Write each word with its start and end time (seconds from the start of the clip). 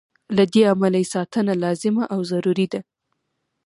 له 0.35 0.43
دې 0.53 0.61
امله 0.73 0.97
یې 1.03 1.11
ساتنه 1.13 1.53
لازمه 1.63 2.03
او 2.13 2.19
ضروري 2.31 2.67
ده. 2.73 2.81